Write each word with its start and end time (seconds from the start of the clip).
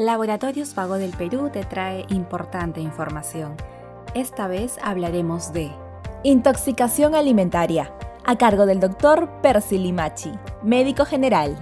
Laboratorios 0.00 0.74
Vago 0.74 0.94
del 0.94 1.10
Perú 1.10 1.50
te 1.52 1.62
trae 1.62 2.06
importante 2.08 2.80
información. 2.80 3.54
Esta 4.14 4.48
vez 4.48 4.78
hablaremos 4.82 5.52
de 5.52 5.70
intoxicación 6.24 7.14
alimentaria, 7.14 7.92
a 8.24 8.38
cargo 8.38 8.64
del 8.64 8.80
doctor 8.80 9.28
Percy 9.42 9.76
Limachi, 9.76 10.32
médico 10.62 11.04
general. 11.04 11.54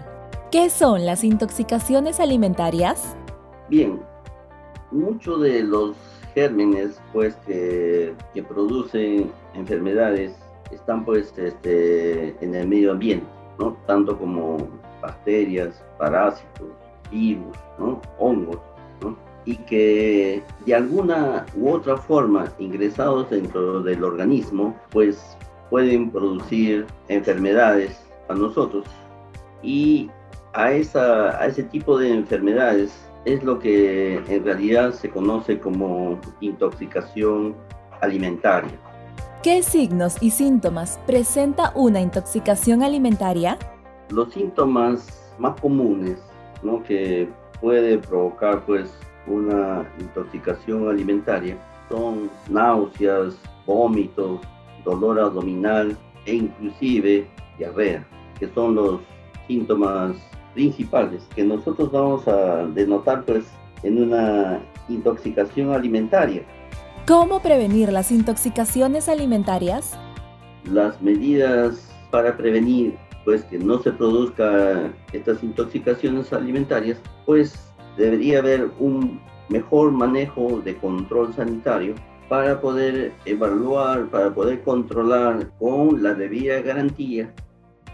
¿Qué 0.53 0.71
son 0.71 1.05
las 1.05 1.25
intoxicaciones 1.25 2.21
alimentarias? 2.21 3.17
Bien, 3.69 3.99
muchos 4.93 5.41
de 5.41 5.65
los 5.65 5.97
gérmenes 6.33 7.01
pues, 7.13 7.35
que, 7.45 8.15
producen 8.49 9.33
enfermedades 9.55 10.33
están 10.71 11.05
pues, 11.05 11.37
este, 11.37 12.37
en 12.41 12.55
el 12.55 12.69
medio 12.69 12.93
ambiente, 12.93 13.27
¿no? 13.59 13.77
tanto 13.89 14.17
como 14.17 14.59
bacterias, 15.03 15.83
parásitos, 15.99 16.69
virus, 17.11 17.57
hongos, 18.19 18.59
y 19.45 19.57
que 19.57 20.43
de 20.67 20.75
alguna 20.75 21.47
u 21.57 21.71
otra 21.71 21.97
forma 21.97 22.53
ingresados 22.59 23.31
dentro 23.31 23.81
del 23.83 24.05
organismo, 24.05 24.77
pues 24.91 25.37
pueden 25.71 26.11
producir 26.11 26.87
enfermedades 27.09 27.99
a 28.29 28.35
nosotros 28.35 28.85
y 29.63 30.11
a, 30.53 30.73
esa, 30.73 31.41
a 31.41 31.47
ese 31.47 31.63
tipo 31.63 31.99
de 31.99 32.13
enfermedades 32.13 32.93
es 33.25 33.43
lo 33.43 33.59
que 33.59 34.17
en 34.17 34.45
realidad 34.45 34.93
se 34.93 35.11
conoce 35.11 35.59
como 35.59 36.19
intoxicación 36.41 37.55
alimentaria. 38.01 38.73
¿Qué 39.43 39.63
signos 39.63 40.23
y 40.23 40.31
síntomas 40.31 40.99
presenta 41.07 41.73
una 41.75 42.01
intoxicación 42.01 42.83
alimentaria? 42.83 43.59
Los 44.11 44.33
síntomas 44.33 45.33
más 45.39 45.61
comunes 45.61 46.19
¿no? 46.63 46.83
que 46.83 47.29
puede 47.61 47.99
provocar 47.99 48.65
pues 48.65 48.91
una 49.27 49.87
intoxicación 49.99 50.89
alimentaria 50.89 51.57
son 51.89 52.31
náuseas, 52.49 53.37
vómitos, 53.67 54.41
dolor 54.85 55.21
abdominal 55.21 55.97
e 56.27 56.35
inclusive 56.35 57.27
diarrea, 57.59 58.07
que 58.39 58.49
son 58.55 58.75
los 58.75 59.01
síntomas 59.47 60.17
principales 60.55 61.23
que 61.35 61.45
nosotros 61.45 61.91
vamos 61.91 62.27
a 62.29 62.67
denotar 62.67 63.25
pues 63.25 63.45
en 63.83 64.03
una 64.03 64.61
intoxicación 64.89 65.73
alimentaria. 65.73 66.43
¿Cómo 67.07 67.41
prevenir 67.41 67.91
las 67.93 68.11
intoxicaciones 68.11 69.09
alimentarias? 69.09 69.99
Las 70.65 71.01
medidas 71.01 71.89
para 72.11 72.37
prevenir 72.37 72.97
pues 73.29 73.45
que 73.45 73.59
no 73.59 73.79
se 73.83 73.93
produzca 73.93 74.91
estas 75.13 75.45
intoxicaciones 75.45 76.33
alimentarias, 76.33 76.99
pues 77.27 77.71
debería 77.99 78.39
haber 78.39 78.71
un 78.79 79.21
mejor 79.51 79.93
manejo 79.93 80.63
de 80.65 80.75
control 80.79 81.35
sanitario 81.35 81.95
para 82.31 82.59
poder 82.59 83.13
evaluar, 83.27 84.09
para 84.09 84.33
poder 84.33 84.63
controlar 84.63 85.47
con 85.59 86.03
la 86.03 86.15
debida 86.15 86.63
garantía 86.63 87.31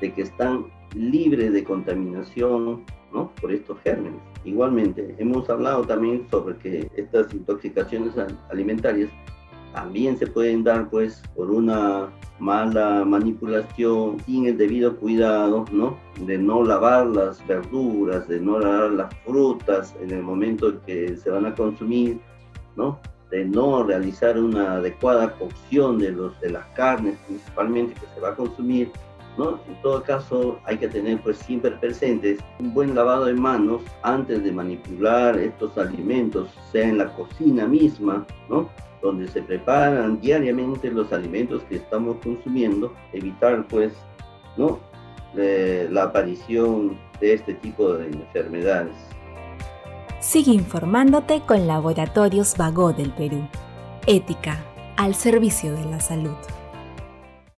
de 0.01 0.15
que 0.15 0.23
están 0.23 0.67
libres 0.95 1.53
de 1.53 1.65
contaminación 1.65 2.85
¿no? 3.13 3.33
por 3.41 3.51
estos 3.51 3.77
gérmenes. 3.81 4.21
Igualmente, 4.45 5.17
hemos 5.19 5.51
hablado 5.51 5.83
también 5.85 6.29
sobre 6.31 6.57
que 6.59 6.89
estas 6.95 7.35
intoxicaciones 7.35 8.15
alimentarias 8.53 9.11
también 9.75 10.17
se 10.17 10.27
pueden 10.29 10.63
dar 10.63 10.89
pues 10.89 11.21
por 11.35 11.51
una 11.51 12.09
mala 12.39 13.05
manipulación 13.05 14.21
sin 14.25 14.47
el 14.47 14.57
debido 14.57 14.97
cuidado, 14.97 15.65
¿no? 15.73 15.99
De 16.21 16.39
no 16.39 16.63
lavar 16.63 17.07
las 17.09 17.45
verduras, 17.47 18.27
de 18.29 18.41
no 18.41 18.61
lavar 18.61 18.93
las 18.93 19.15
frutas 19.25 19.95
en 20.01 20.11
el 20.13 20.23
momento 20.23 20.81
que 20.87 21.17
se 21.17 21.29
van 21.29 21.47
a 21.47 21.55
consumir, 21.55 22.21
¿no? 22.77 23.01
De 23.31 23.45
no 23.45 23.83
realizar 23.83 24.39
una 24.39 24.75
adecuada 24.75 25.33
cocción 25.33 25.99
de, 25.99 26.13
los, 26.13 26.41
de 26.41 26.51
las 26.51 26.67
carnes 26.77 27.17
principalmente 27.27 27.95
que 27.95 28.07
se 28.15 28.21
va 28.21 28.29
a 28.29 28.37
consumir, 28.37 28.93
¿no? 29.37 29.59
En 29.67 29.81
todo 29.83 30.05
caso, 30.05 30.61
hay 30.67 30.79
que 30.79 30.87
tener 30.87 31.21
pues 31.21 31.39
siempre 31.39 31.73
presentes 31.73 32.39
un 32.61 32.73
buen 32.73 32.95
lavado 32.95 33.25
de 33.25 33.35
manos 33.35 33.83
antes 34.03 34.45
de 34.45 34.53
manipular 34.53 35.37
estos 35.37 35.77
alimentos, 35.79 36.49
sea 36.71 36.89
en 36.89 36.99
la 36.99 37.13
cocina 37.13 37.67
misma, 37.67 38.25
¿no? 38.49 38.69
Donde 39.05 39.29
se 39.29 39.43
preparan 39.43 40.19
diariamente 40.19 40.91
los 40.91 41.13
alimentos 41.13 41.63
que 41.65 41.77
estamos 41.77 42.17
consumiendo, 42.23 42.95
evitar 43.13 43.67
pues 43.69 43.93
¿no? 44.57 44.81
la 45.35 46.05
aparición 46.05 46.99
de 47.21 47.35
este 47.35 47.53
tipo 47.55 47.93
de 47.93 48.07
enfermedades. 48.07 48.95
Sigue 50.21 50.53
informándote 50.53 51.43
con 51.47 51.67
Laboratorios 51.67 52.57
Vago 52.57 52.95
del 52.95 53.13
Perú. 53.13 53.47
Ética 54.07 54.65
al 54.97 55.15
servicio 55.15 55.75
de 55.75 55.85
la 55.85 56.01
salud. 56.01 56.37